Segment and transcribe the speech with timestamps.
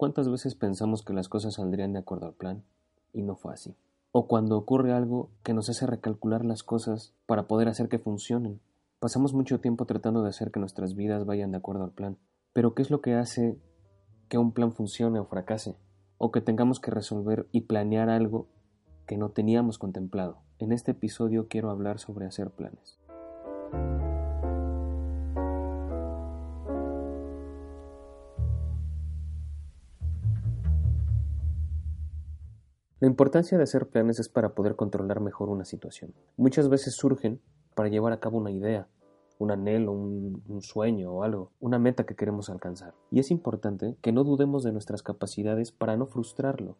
[0.00, 2.64] ¿Cuántas veces pensamos que las cosas saldrían de acuerdo al plan
[3.12, 3.76] y no fue así?
[4.12, 8.62] O cuando ocurre algo que nos hace recalcular las cosas para poder hacer que funcionen.
[8.98, 12.16] Pasamos mucho tiempo tratando de hacer que nuestras vidas vayan de acuerdo al plan.
[12.54, 13.58] Pero ¿qué es lo que hace
[14.30, 15.76] que un plan funcione o fracase?
[16.16, 18.48] O que tengamos que resolver y planear algo
[19.04, 20.38] que no teníamos contemplado.
[20.58, 22.98] En este episodio quiero hablar sobre hacer planes.
[33.00, 36.12] La importancia de hacer planes es para poder controlar mejor una situación.
[36.36, 37.40] Muchas veces surgen
[37.74, 38.88] para llevar a cabo una idea,
[39.38, 42.92] un anhelo, un, sueño o algo, una meta que queremos alcanzar.
[43.10, 46.76] Y es importante que no dudemos de nuestras capacidades para no frustrarlo,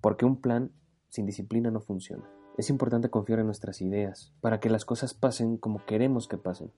[0.00, 0.70] porque un plan
[1.10, 2.24] sin disciplina no funciona.
[2.56, 6.72] Es importante confiar en nuestras ideas para que las cosas pasen como queremos que pasen.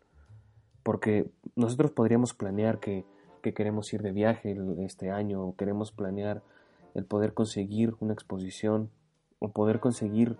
[0.83, 3.07] Porque nosotros podríamos planear que,
[3.41, 6.43] que queremos ir de viaje este año o queremos planear
[6.95, 8.91] el poder conseguir una exposición
[9.38, 10.37] o poder conseguir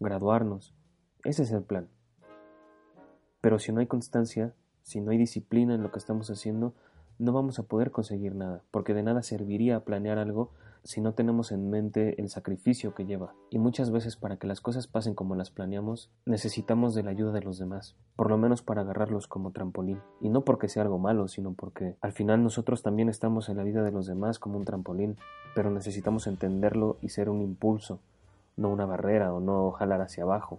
[0.00, 0.74] graduarnos.
[1.24, 1.88] Ese es el plan.
[3.40, 6.74] Pero si no hay constancia, si no hay disciplina en lo que estamos haciendo,
[7.18, 10.52] no vamos a poder conseguir nada, porque de nada serviría planear algo
[10.84, 13.34] si no tenemos en mente el sacrificio que lleva.
[13.50, 17.32] Y muchas veces para que las cosas pasen como las planeamos, necesitamos de la ayuda
[17.32, 20.00] de los demás, por lo menos para agarrarlos como trampolín.
[20.20, 23.64] Y no porque sea algo malo, sino porque al final nosotros también estamos en la
[23.64, 25.16] vida de los demás como un trampolín,
[25.54, 28.00] pero necesitamos entenderlo y ser un impulso,
[28.56, 30.58] no una barrera o no jalar hacia abajo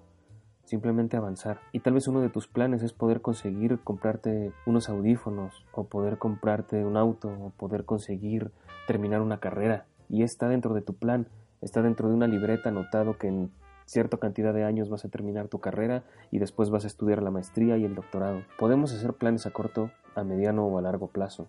[0.65, 1.59] simplemente avanzar.
[1.71, 6.17] Y tal vez uno de tus planes es poder conseguir comprarte unos audífonos o poder
[6.17, 8.51] comprarte un auto o poder conseguir
[8.87, 11.27] terminar una carrera y está dentro de tu plan,
[11.61, 13.51] está dentro de una libreta anotado que en
[13.85, 17.31] cierta cantidad de años vas a terminar tu carrera y después vas a estudiar la
[17.31, 18.41] maestría y el doctorado.
[18.57, 21.47] Podemos hacer planes a corto, a mediano o a largo plazo,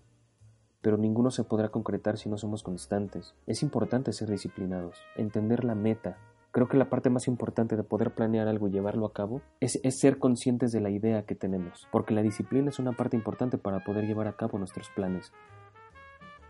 [0.80, 3.34] pero ninguno se podrá concretar si no somos constantes.
[3.46, 6.18] Es importante ser disciplinados, entender la meta.
[6.50, 9.80] Creo que la parte más importante de poder planear algo y llevarlo a cabo es,
[9.82, 13.58] es ser conscientes de la idea que tenemos, porque la disciplina es una parte importante
[13.58, 15.32] para poder llevar a cabo nuestros planes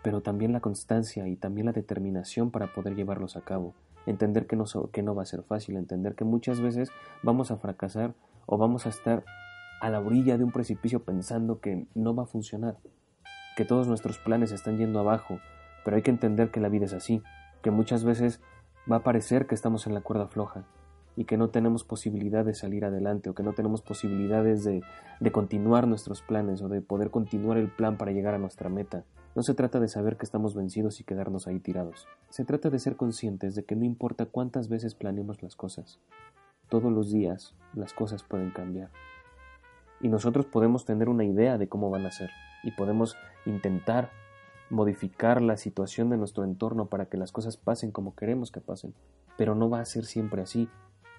[0.04, 3.74] pero también la constancia y también la determinación para poder llevarlos a cabo.
[4.04, 6.90] Entender que no, que no va a ser fácil, entender que muchas veces
[7.22, 8.12] vamos a fracasar
[8.44, 9.24] o vamos a estar
[9.80, 12.76] a la orilla de un precipicio pensando que no va a funcionar,
[13.56, 15.38] que todos nuestros planes están yendo abajo,
[15.86, 17.22] pero hay que entender que la vida es así,
[17.62, 18.42] que muchas veces
[18.90, 20.66] va a parecer que estamos en la cuerda floja
[21.16, 24.82] y que no tenemos posibilidad de salir adelante o que no tenemos posibilidades de,
[25.20, 29.04] de continuar nuestros planes o de poder continuar el plan para llegar a nuestra meta.
[29.34, 32.06] No se trata de saber que estamos vencidos y quedarnos ahí tirados.
[32.30, 35.98] Se trata de ser conscientes de que no importa cuántas veces planeemos las cosas,
[36.68, 38.90] todos los días las cosas pueden cambiar.
[40.00, 42.30] Y nosotros podemos tener una idea de cómo van a ser
[42.62, 44.10] y podemos intentar
[44.70, 48.94] modificar la situación de nuestro entorno para que las cosas pasen como queremos que pasen.
[49.36, 50.68] Pero no va a ser siempre así,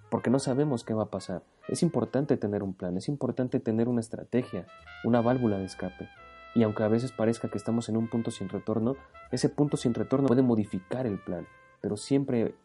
[0.09, 1.43] porque no sabemos qué va a pasar.
[1.67, 4.67] Es importante tener un plan, es importante tener una estrategia,
[5.03, 6.07] una válvula de escape.
[6.55, 8.95] Y aunque a veces parezca que estamos en un punto sin retorno,
[9.31, 11.45] ese punto sin retorno puede modificar el plan,
[11.81, 12.55] pero siempre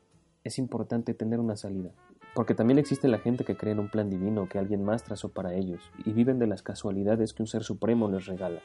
[0.44, 1.90] es importante tener una salida.
[2.34, 5.30] Porque también existe la gente que cree en un plan divino que alguien más trazó
[5.30, 8.60] para ellos y viven de las casualidades que un ser supremo les regala.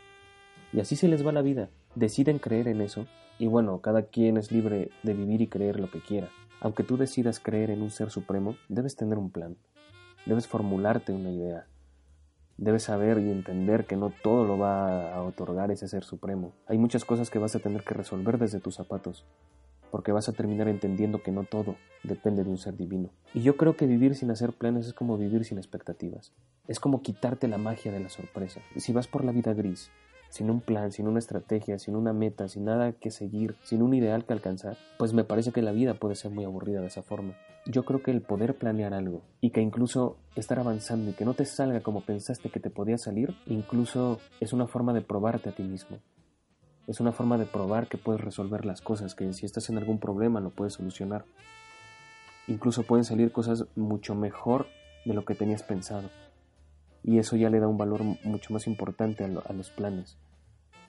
[0.71, 1.69] Y así se les va la vida.
[1.95, 3.07] Deciden creer en eso
[3.39, 6.29] y bueno, cada quien es libre de vivir y creer lo que quiera.
[6.61, 9.57] Aunque tú decidas creer en un ser supremo, debes tener un plan.
[10.27, 11.65] Debes formularte una idea.
[12.57, 16.53] Debes saber y entender que no todo lo va a otorgar ese ser supremo.
[16.67, 19.25] Hay muchas cosas que vas a tener que resolver desde tus zapatos,
[19.91, 23.09] porque vas a terminar entendiendo que no todo depende de un ser divino.
[23.33, 26.31] Y yo creo que vivir sin hacer planes es como vivir sin expectativas.
[26.67, 28.61] Es como quitarte la magia de la sorpresa.
[28.77, 29.91] Si vas por la vida gris,
[30.35, 33.93] sin un plan, sin una estrategia, sin una meta, sin nada que seguir, sin un
[33.93, 37.03] ideal que alcanzar, pues me parece que la vida puede ser muy aburrida de esa
[37.03, 37.35] forma.
[37.65, 41.35] Yo creo que el poder planear algo y que incluso estar avanzando y que no
[41.35, 45.55] te salga como pensaste que te podía salir, incluso es una forma de probarte a
[45.55, 45.99] ti mismo.
[46.85, 49.99] Es una forma de probar que puedes resolver las cosas, que si estás en algún
[49.99, 51.23] problema lo puedes solucionar.
[52.49, 54.67] Incluso pueden salir cosas mucho mejor
[55.05, 56.09] de lo que tenías pensado.
[57.03, 60.17] Y eso ya le da un valor mucho más importante a, los planes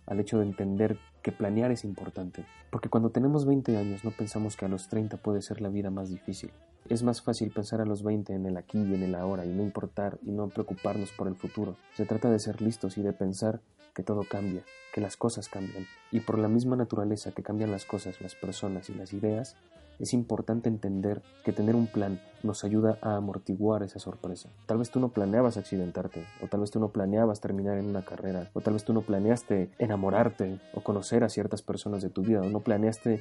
[0.06, 2.44] al hecho de entender que planear es importante.
[2.70, 5.90] Porque cuando tenemos 20 años no pensamos que a los 30 puede ser la vida
[5.90, 6.50] más difícil.
[6.88, 9.48] Es más fácil pensar a los 20 en el aquí y en el ahora y
[9.48, 11.76] no importar y no preocuparnos por el futuro.
[11.94, 13.60] Se trata de ser listos y de pensar
[13.92, 14.62] que todo cambia,
[14.92, 15.86] que las cosas cambian.
[16.12, 19.56] Y por la misma naturaleza que cambian las cosas, las personas y las ideas,
[19.98, 24.50] es importante entender que tener un plan nos ayuda a amortiguar esa sorpresa.
[24.66, 28.04] Tal vez tú no planeabas accidentarte, o tal vez tú no planeabas terminar en una
[28.04, 32.22] carrera, o tal vez tú no planeaste enamorarte o conocer a ciertas personas de tu
[32.22, 33.20] vida, o no planeaste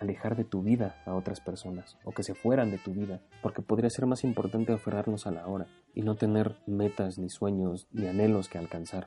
[0.00, 3.62] alejar de tu vida a otras personas, o que se fueran de tu vida, porque
[3.62, 8.06] podría ser más importante aferrarnos a la hora y no tener metas, ni sueños, ni
[8.06, 9.06] anhelos que alcanzar.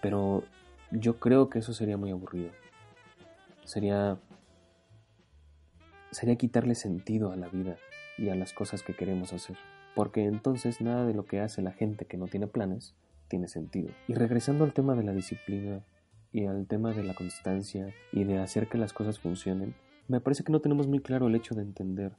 [0.00, 0.44] Pero
[0.92, 2.50] yo creo que eso sería muy aburrido.
[3.64, 4.18] Sería
[6.10, 7.76] sería quitarle sentido a la vida
[8.16, 9.56] y a las cosas que queremos hacer,
[9.94, 12.94] porque entonces nada de lo que hace la gente que no tiene planes
[13.28, 13.90] tiene sentido.
[14.06, 15.84] Y regresando al tema de la disciplina
[16.32, 19.74] y al tema de la constancia y de hacer que las cosas funcionen,
[20.08, 22.12] me parece que no tenemos muy claro el hecho de entender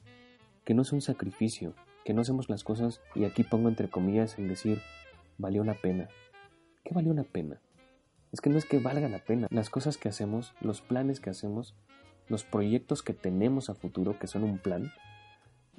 [0.64, 1.74] que no es un sacrificio,
[2.06, 4.82] que no hacemos las cosas, y aquí pongo entre comillas el decir,
[5.38, 6.08] valió la pena.
[6.84, 7.60] ¿Qué valió la pena?
[8.32, 9.48] Es que no es que valga la pena.
[9.50, 11.76] Las cosas que hacemos, los planes que hacemos,
[12.30, 14.92] los proyectos que tenemos a futuro, que son un plan,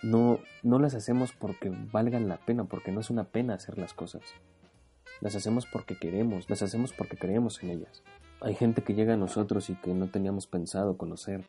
[0.02, 3.94] no, no las hacemos porque valgan la pena, porque no es una pena hacer las
[3.94, 4.22] cosas.
[5.20, 8.02] Las hacemos porque queremos, las hacemos porque creemos en ellas.
[8.40, 11.44] Hay gente que llega a nosotros y que no teníamos pensado conocer.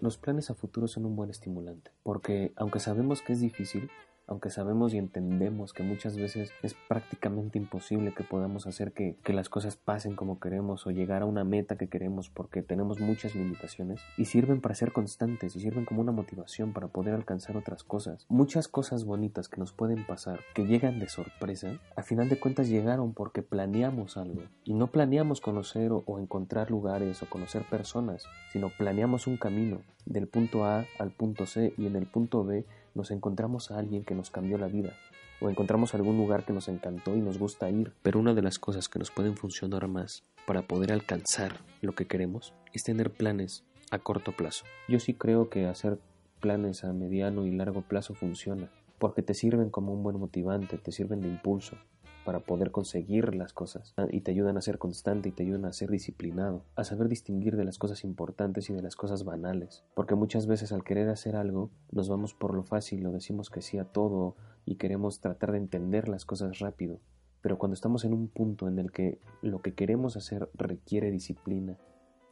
[0.00, 3.90] Los planes a futuro son un buen estimulante, porque aunque sabemos que es difícil,
[4.30, 9.48] aunque sabemos y entendemos que muchas veces es prácticamente imposible que podamos hacer que, las
[9.48, 14.00] cosas pasen como queremos o llegar a una meta que queremos porque tenemos muchas limitaciones
[14.16, 18.26] y sirven para ser constantes y sirven como una motivación para poder alcanzar otras cosas.
[18.28, 22.68] Muchas cosas bonitas que nos pueden pasar, que llegan de sorpresa, a final de cuentas
[22.68, 28.24] llegaron porque planeamos algo y no planeamos conocer o, o encontrar lugares o conocer personas,
[28.52, 32.64] sino planeamos un camino del punto A al punto C y en el punto B
[32.94, 34.94] nos encontramos a alguien que nos cambió la vida,
[35.40, 37.92] o encontramos algún lugar que nos encantó y nos gusta ir.
[38.02, 42.06] Pero una de las cosas que nos pueden funcionar más para poder alcanzar lo que
[42.06, 44.64] queremos es tener planes a corto plazo.
[44.88, 45.98] Yo sí creo que hacer
[46.40, 50.92] planes a mediano y largo plazo funciona, porque te sirven como un buen motivante, te
[50.92, 51.76] sirven de impulso,
[52.24, 55.72] para poder conseguir las cosas y te ayudan a ser constante y te ayudan a
[55.72, 60.14] ser disciplinado, a saber distinguir de las cosas importantes y de las cosas banales, porque
[60.14, 63.78] muchas veces al querer hacer algo nos vamos por lo fácil, lo decimos que sí
[63.78, 67.00] a todo y queremos tratar de entender las cosas rápido,
[67.40, 71.78] pero cuando estamos en un punto en el que lo que queremos hacer requiere disciplina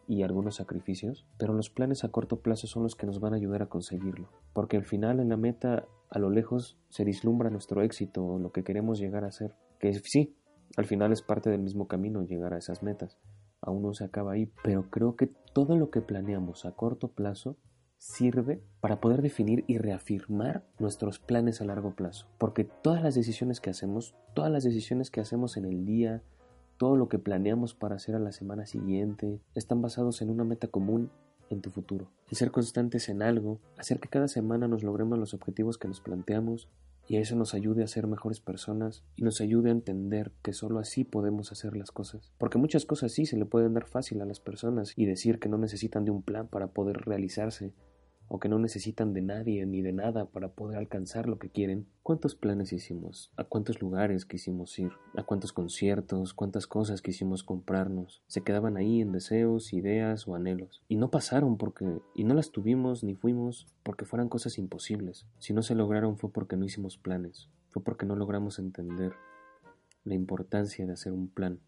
[0.07, 3.37] y algunos sacrificios, pero los planes a corto plazo son los que nos van a
[3.37, 7.83] ayudar a conseguirlo, porque al final en la meta a lo lejos se vislumbra nuestro
[7.83, 10.37] éxito o lo que queremos llegar a ser que sí,
[10.77, 13.19] al final es parte del mismo camino llegar a esas metas.
[13.61, 17.57] Aún no se acaba ahí, pero creo que todo lo que planeamos a corto plazo
[17.99, 22.29] sirve para poder definir y reafirmar nuestros planes a largo plazo.
[22.39, 26.23] Porque todas las decisiones que hacemos, todas las decisiones que hacemos en el día,
[26.77, 30.69] todo lo que planeamos para hacer a la semana siguiente, están basados en una meta
[30.69, 31.11] común
[31.51, 32.09] en tu futuro.
[32.31, 36.01] En ser constantes en algo, hacer que cada semana nos logremos los objetivos que nos
[36.01, 36.69] planteamos
[37.09, 40.79] y eso nos ayude a ser mejores personas y nos ayude a entender que solo
[40.79, 42.33] así podemos hacer las cosas.
[42.37, 45.49] Porque muchas cosas sí se le pueden dar fácil a las personas y decir que
[45.49, 47.73] no necesitan de un plan para poder realizarse
[48.29, 51.87] o que no necesitan de nadie ni de nada para poder alcanzar lo que quieren.
[52.03, 53.33] ¿Cuántos planes hicimos?
[53.37, 54.93] ¿A cuántos lugares quisimos ir?
[55.17, 56.35] ¿A cuántos conciertos?
[56.35, 58.23] ¿Cuántas cosas quisimos comprarnos?
[58.27, 60.83] Se quedaban ahí en deseos, ideas o anhelos.
[60.89, 62.01] Y no pasaron porque...
[62.15, 65.27] y no las tuvimos ni fuimos porque fueran cosas imposibles.
[65.39, 67.49] Si no se lograron fue porque no hicimos planes.
[67.71, 69.13] Fue porque no logramos entender
[70.05, 71.61] la importancia de hacer un plan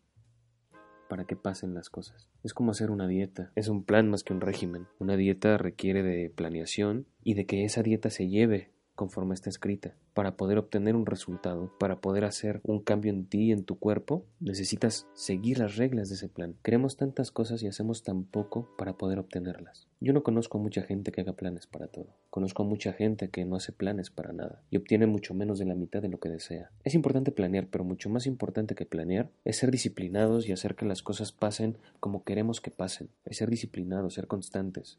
[1.10, 2.28] para que pasen las cosas.
[2.44, 4.86] Es como hacer una dieta, es un plan más que un régimen.
[5.00, 9.94] Una dieta requiere de planeación y de que esa dieta se lleve conforme está escrita.
[10.12, 14.26] Para poder obtener un resultado, para poder hacer un cambio en ti, en tu cuerpo,
[14.40, 16.54] necesitas seguir las reglas de ese plan.
[16.62, 19.88] Queremos tantas cosas y hacemos tan poco para poder obtenerlas.
[20.02, 22.08] Yo no conozco a mucha gente que haga planes para todo.
[22.28, 25.64] Conozco a mucha gente que no hace planes para nada y obtiene mucho menos de
[25.64, 26.70] la mitad de lo que desea.
[26.84, 30.84] Es importante planear, pero mucho más importante que planear es ser disciplinados y hacer que
[30.84, 33.08] las cosas pasen como queremos que pasen.
[33.24, 34.98] Es ser disciplinados, ser constantes,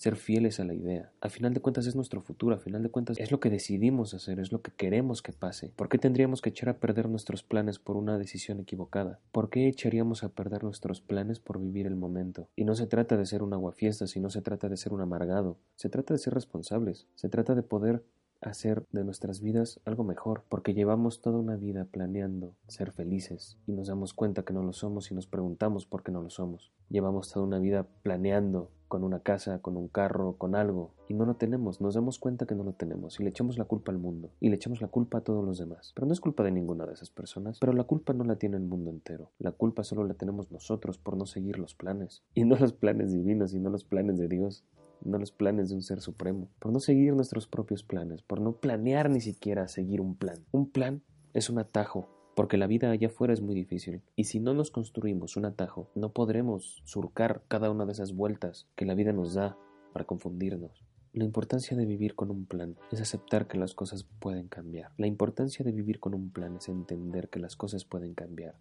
[0.00, 1.12] ser fieles a la idea.
[1.20, 4.14] Al final de cuentas es nuestro futuro, al final de cuentas es lo que decidimos
[4.14, 5.74] hacer, es lo que queremos que pase.
[5.76, 9.20] ¿Por qué tendríamos que echar a perder nuestros planes por una decisión equivocada?
[9.30, 12.48] ¿Por qué echaríamos a perder nuestros planes por vivir el momento?
[12.56, 15.58] Y no se trata de ser un aguafiestas, sino se trata de ser un amargado,
[15.76, 18.02] se trata de ser responsables, se trata de poder
[18.40, 23.72] hacer de nuestras vidas algo mejor, porque llevamos toda una vida planeando ser felices y
[23.72, 26.72] nos damos cuenta que no lo somos y nos preguntamos por qué no lo somos.
[26.88, 31.24] Llevamos toda una vida planeando con una casa, con un carro, con algo, y no
[31.24, 33.98] lo tenemos, nos damos cuenta que no lo tenemos y le echamos la culpa al
[33.98, 35.92] mundo y le echamos la culpa a todos los demás.
[35.94, 38.56] Pero no es culpa de ninguna de esas personas, pero la culpa no la tiene
[38.56, 39.30] el mundo entero.
[39.38, 43.12] La culpa solo la tenemos nosotros por no seguir los planes, y no los planes
[43.12, 44.64] divinos, y no los planes de Dios
[45.02, 48.52] no los planes de un ser supremo, por no seguir nuestros propios planes, por no
[48.56, 50.44] planear ni siquiera seguir un plan.
[50.52, 54.40] Un plan es un atajo porque la vida allá afuera es muy difícil, y si
[54.40, 58.94] no nos construimos un atajo, no podremos surcar cada una de esas vueltas que la
[58.94, 59.56] vida nos da
[59.92, 60.84] para confundirnos.
[61.12, 64.92] La importancia de vivir con un plan es aceptar que las cosas pueden cambiar.
[64.96, 68.54] La importancia de vivir con un plan es entender que las cosas pueden cambiar,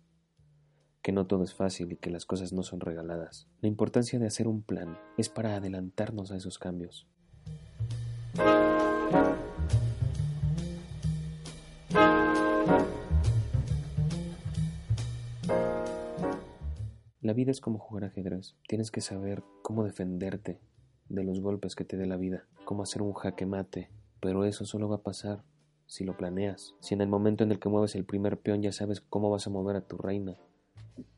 [1.03, 3.47] que no todo es fácil y que las cosas no son regaladas.
[3.61, 7.07] La importancia de hacer un plan es para adelantarnos a esos cambios.
[17.29, 18.55] La vida es como jugar ajedrez.
[18.67, 20.59] Tienes que saber cómo defenderte
[21.09, 24.65] de los golpes que te dé la vida, cómo hacer un jaque mate, pero eso
[24.65, 25.43] solo va a pasar
[25.85, 26.73] si lo planeas.
[26.79, 29.45] Si en el momento en el que mueves el primer peón ya sabes cómo vas
[29.45, 30.39] a mover a tu reina,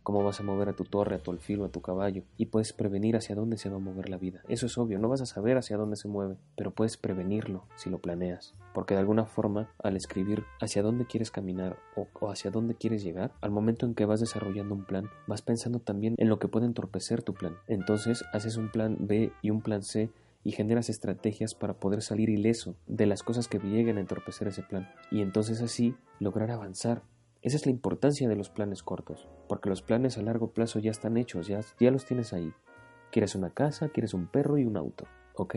[0.04, 2.74] cómo vas a mover a tu torre, a tu alfilo, a tu caballo, y puedes
[2.74, 4.42] prevenir hacia dónde se va a mover la vida.
[4.48, 7.90] Eso es obvio, no vas a saber hacia dónde se mueve, pero puedes prevenirlo si
[7.90, 12.76] lo planeas, porque de alguna forma, al escribir hacia dónde quieres caminar o, hacia dónde
[12.76, 16.40] quieres llegar, al momento en que vas desarrollando un plan, vas pensando también en lo
[16.40, 17.56] que puede entorpecer tu plan.
[17.68, 20.10] Entonces, haces un plan B y un plan C
[20.44, 24.64] y generas estrategias para poder salir ileso de las cosas que lleguen a entorpecer ese
[24.64, 27.04] plan y entonces así lograr avanzar
[27.42, 30.92] esa es la importancia de los planes cortos, porque los planes a largo plazo ya
[30.92, 32.54] están hechos, ya, los tienes ahí.
[33.12, 35.06] Quieres una casa, quieres un perro y un auto.
[35.34, 35.56] Ok,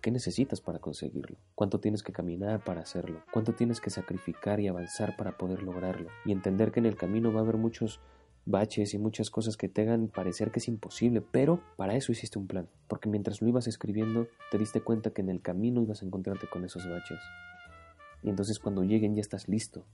[0.00, 1.36] ¿qué necesitas para conseguirlo?
[1.54, 3.22] ¿Cuánto tienes que caminar para hacerlo?
[3.32, 6.08] ¿Cuánto tienes que sacrificar y avanzar para poder lograrlo?
[6.24, 8.00] Y entender que en el camino va a haber muchos
[8.46, 12.38] baches y muchas cosas que te hagan parecer que es imposible, pero para eso hiciste
[12.38, 16.00] un plan, porque mientras lo ibas escribiendo te diste cuenta que en el camino ibas
[16.02, 17.18] a encontrarte con esos baches.
[18.22, 19.84] Y entonces cuando lleguen ya estás listo,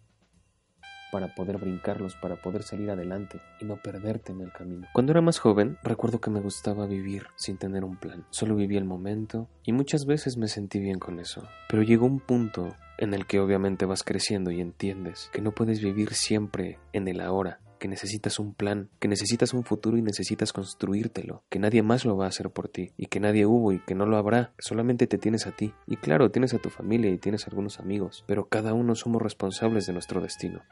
[1.12, 4.88] para poder brincarlos, para poder salir adelante y no perderte en el camino.
[4.94, 8.24] Cuando era más joven, recuerdo que me gustaba vivir sin tener un plan.
[8.30, 11.46] Solo vivía el momento y muchas veces me sentí bien con eso.
[11.68, 15.82] Pero llegó un punto en el que obviamente vas creciendo y entiendes que no puedes
[15.82, 20.52] vivir siempre en el ahora, que necesitas un plan, que necesitas un futuro y necesitas
[20.52, 23.80] construírtelo, que nadie más lo va a hacer por ti, y que nadie hubo y
[23.80, 25.74] que no lo habrá, solamente te tienes a ti.
[25.86, 29.84] Y claro, tienes a tu familia y tienes algunos amigos, pero cada uno somos responsables
[29.86, 30.62] de nuestro destino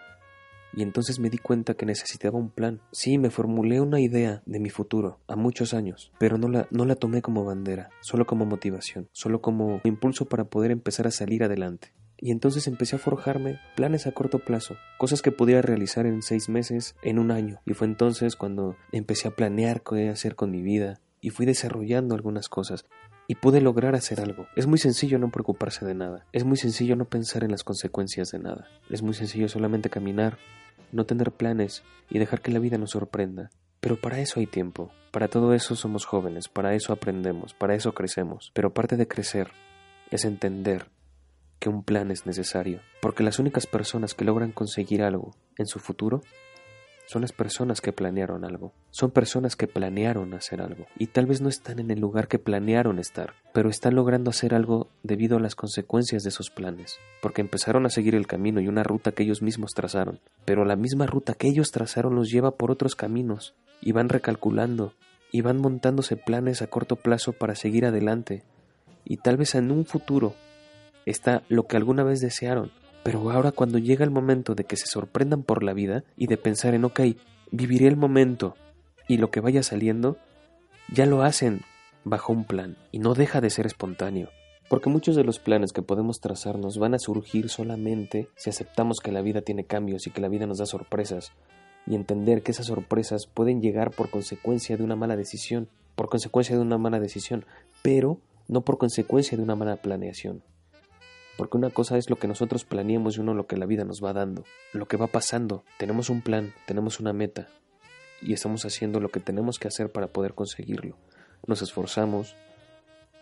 [0.74, 2.80] y entonces me di cuenta que necesitaba un plan.
[2.92, 6.84] Sí, me formulé una idea de mi futuro a muchos años, pero no la, no
[6.84, 11.44] la tomé como bandera, solo como motivación, solo como impulso para poder empezar a salir
[11.44, 11.92] adelante.
[12.22, 16.50] Y entonces empecé a forjarme planes a corto plazo, cosas que podía realizar en seis
[16.50, 17.60] meses, en un año.
[17.64, 22.14] Y fue entonces cuando empecé a planear qué hacer con mi vida y fui desarrollando
[22.14, 22.84] algunas cosas
[23.30, 24.48] y pude lograr hacer algo.
[24.56, 28.32] Es muy sencillo no preocuparse de nada, es muy sencillo no pensar en las consecuencias
[28.32, 30.36] de nada, es muy sencillo solamente caminar,
[30.90, 33.50] no tener planes y dejar que la vida nos sorprenda.
[33.78, 37.94] Pero para eso hay tiempo, para todo eso somos jóvenes, para eso aprendemos, para eso
[37.94, 38.50] crecemos.
[38.52, 39.52] Pero parte de crecer
[40.10, 40.88] es entender
[41.60, 45.78] que un plan es necesario, porque las únicas personas que logran conseguir algo en su
[45.78, 46.20] futuro
[47.10, 51.40] son las personas que planearon algo, son personas que planearon hacer algo, y tal vez
[51.40, 55.40] no están en el lugar que planearon estar, pero están logrando hacer algo debido a
[55.40, 59.24] las consecuencias de esos planes, porque empezaron a seguir el camino y una ruta que
[59.24, 63.56] ellos mismos trazaron, pero la misma ruta que ellos trazaron los lleva por otros caminos,
[63.80, 64.94] y van recalculando,
[65.32, 68.44] y van montándose planes a corto plazo para seguir adelante,
[69.04, 70.36] y tal vez en un futuro
[71.06, 72.70] está lo que alguna vez desearon,
[73.02, 76.36] pero ahora cuando llega el momento de que se sorprendan por la vida y de
[76.36, 77.00] pensar en, ok,
[77.50, 78.54] viviré el momento
[79.08, 80.18] y lo que vaya saliendo,
[80.92, 81.62] ya lo hacen
[82.04, 84.28] bajo un plan y no deja de ser espontáneo.
[84.68, 89.10] Porque muchos de los planes que podemos trazarnos van a surgir solamente si aceptamos que
[89.10, 91.32] la vida tiene cambios y que la vida nos da sorpresas
[91.86, 96.54] y entender que esas sorpresas pueden llegar por consecuencia de una mala decisión, por consecuencia
[96.54, 97.46] de una mala decisión,
[97.82, 100.42] pero no por consecuencia de una mala planeación.
[101.40, 104.04] Porque una cosa es lo que nosotros planeemos y uno lo que la vida nos
[104.04, 104.44] va dando,
[104.74, 105.64] lo que va pasando.
[105.78, 107.48] Tenemos un plan, tenemos una meta
[108.20, 110.98] y estamos haciendo lo que tenemos que hacer para poder conseguirlo.
[111.46, 112.36] Nos esforzamos,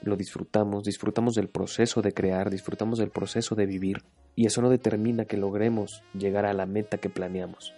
[0.03, 4.03] lo disfrutamos, disfrutamos del proceso de crear, disfrutamos del proceso de vivir
[4.35, 7.73] y eso no determina que logremos llegar a la meta que planeamos.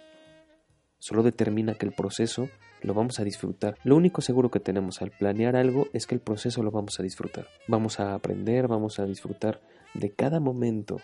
[0.97, 2.49] Solo determina que el proceso
[2.81, 3.77] lo vamos a disfrutar.
[3.83, 7.03] Lo único seguro que tenemos al planear algo es que el proceso lo vamos a
[7.03, 7.45] disfrutar.
[7.67, 9.61] Vamos a aprender, vamos a disfrutar
[9.93, 10.97] de cada momento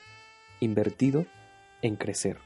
[0.60, 1.25] invertido
[1.82, 2.38] en crecer,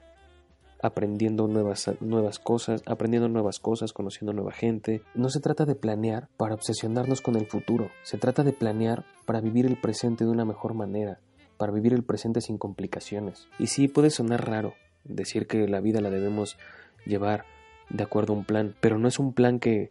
[0.81, 5.01] aprendiendo nuevas, nuevas cosas, aprendiendo nuevas cosas, conociendo nueva gente.
[5.15, 9.41] No se trata de planear para obsesionarnos con el futuro, se trata de planear para
[9.41, 11.19] vivir el presente de una mejor manera,
[11.57, 13.47] para vivir el presente sin complicaciones.
[13.59, 16.57] Y sí, puede sonar raro decir que la vida la debemos
[17.05, 17.45] llevar
[17.89, 19.89] de acuerdo a un plan, pero no es un plan que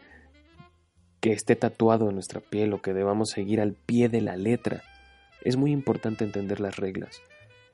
[1.20, 4.82] que esté tatuado en nuestra piel o que debamos seguir al pie de la letra.
[5.42, 7.22] Es muy importante entender las reglas.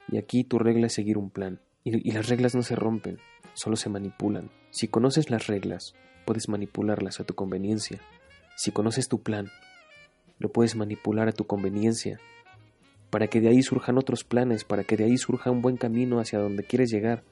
[0.09, 1.61] Y aquí tu regla es seguir un plan.
[1.85, 3.19] Y, las reglas no se rompen,
[3.55, 4.51] solo se manipulan.
[4.71, 5.95] Si conoces las reglas,
[6.25, 8.01] puedes manipularlas a tu conveniencia.
[8.57, 9.51] Si conoces tu plan,
[10.39, 12.19] lo puedes manipular a tu conveniencia,
[13.11, 16.19] para que de ahí surjan otros planes, para que de ahí surja un buen camino
[16.19, 17.23] hacia donde quieres llegar,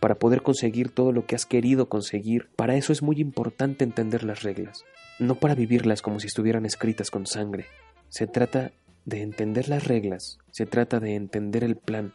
[0.00, 2.48] para poder conseguir todo lo que has querido conseguir.
[2.56, 4.84] Para eso es muy importante entender las reglas,
[5.20, 7.66] no para vivirlas como si estuvieran escritas con sangre.
[8.08, 8.72] Se trata
[9.04, 12.14] de entender las reglas, se trata de entender el plan,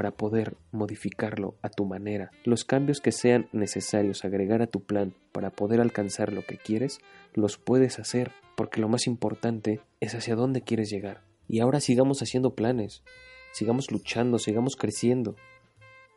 [0.00, 2.30] para poder modificarlo a tu manera.
[2.44, 7.00] Los cambios que sean necesarios agregar a tu plan para poder alcanzar lo que quieres,
[7.34, 11.22] los puedes hacer, porque lo más importante es hacia dónde quieres llegar.
[11.48, 13.02] Y ahora sigamos haciendo planes,
[13.52, 15.36] sigamos luchando, sigamos creciendo,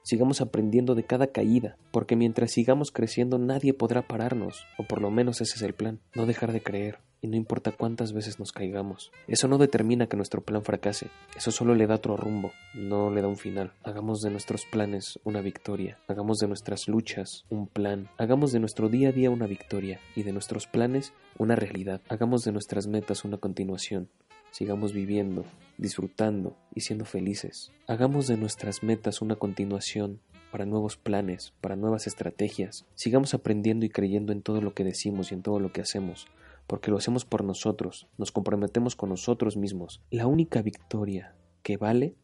[0.04, 5.10] sigamos aprendiendo de cada caída, porque mientras sigamos creciendo nadie podrá pararnos, o por lo
[5.10, 8.52] menos ese es el plan, no dejar de creer, y no importa cuántas veces nos
[8.52, 9.12] caigamos.
[9.28, 13.22] Eso no determina que nuestro plan fracase, eso solo le da otro rumbo, no le
[13.22, 13.72] da un final.
[13.82, 18.90] Hagamos de nuestros planes una victoria, hagamos de nuestras luchas un plan, hagamos de nuestro
[18.90, 23.24] día a día una victoria y de nuestros planes una realidad, hagamos de nuestras metas
[23.24, 24.10] una continuación.
[24.52, 25.46] Sigamos viviendo,
[25.80, 27.72] disfrutando y siendo felices.
[27.88, 30.20] Hagamos de nuestras metas una continuación
[30.52, 32.86] para nuevos planes, para nuevas estrategias.
[32.94, 36.28] Sigamos aprendiendo y creyendo en todo lo que decimos y en todo lo que hacemos
[36.68, 40.02] porque lo hacemos por nosotros, nos comprometemos con nosotros mismos.
[40.10, 42.16] La única victoria que vale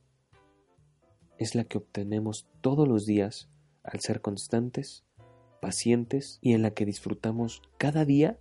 [1.37, 3.49] es la que obtenemos todos los días
[3.83, 5.05] al ser constantes,
[5.61, 8.39] pacientes y en la que disfrutamos cada día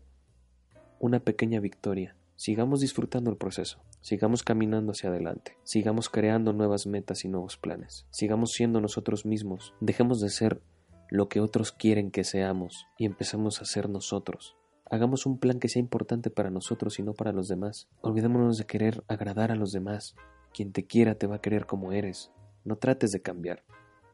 [0.98, 2.16] una pequeña victoria.
[2.36, 8.06] Sigamos disfrutando el proceso, sigamos caminando hacia adelante, sigamos creando nuevas metas y nuevos planes,
[8.10, 10.62] sigamos siendo nosotros mismos, dejemos de ser
[11.10, 14.56] lo que otros quieren que seamos y empezamos a ser nosotros.
[14.90, 17.88] Hagamos un plan que sea importante para nosotros y no para los demás.
[18.00, 20.16] Olvidémonos de querer agradar a los demás.
[20.54, 22.32] Quien te quiera te va a querer como eres.
[22.64, 23.64] No trates de cambiar.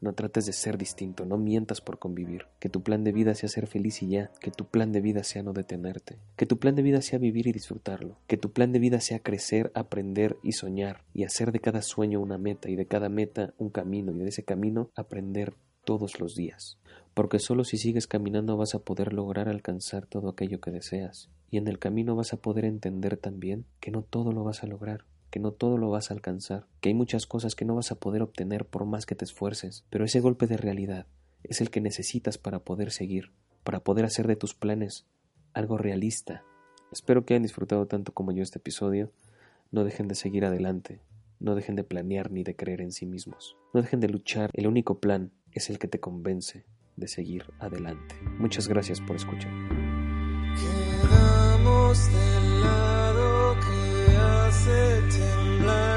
[0.00, 2.47] No trates de ser distinto, no mientas por convivir.
[2.59, 4.32] Que tu plan de vida sea ser feliz y ya.
[4.41, 6.19] Que tu plan de vida sea no detenerte.
[6.34, 8.19] Que tu plan de vida sea vivir y disfrutarlo.
[8.26, 11.04] Que tu plan de vida sea crecer, aprender y soñar.
[11.15, 14.28] Y hacer de cada sueño una meta y de cada meta un camino y de
[14.28, 16.78] ese camino aprender todos los días
[17.15, 21.57] porque solo si sigues caminando vas a poder lograr alcanzar todo aquello que deseas, y
[21.59, 25.05] en el camino vas a poder entender también que no todo lo vas a lograr,
[25.31, 27.97] que no todo lo vas a alcanzar, que hay muchas cosas que no vas a
[27.97, 31.07] poder obtener por más que te esfuerces, pero ese golpe de realidad
[31.45, 35.07] es el que necesitas para poder seguir, para poder hacer de tus planes
[35.53, 36.43] algo realista.
[36.93, 39.11] Espero que hayan disfrutado tanto como yo este episodio.
[39.71, 41.00] No dejen de seguir adelante,
[41.41, 43.57] no dejen de planear ni de creer en sí mismos.
[43.73, 46.65] No dejen de luchar, el único plan es el que te convence,
[46.97, 48.15] de seguir adelante.
[48.39, 49.50] Muchas gracias por escuchar.
[50.57, 55.94] Quedamos del lado que hace temblar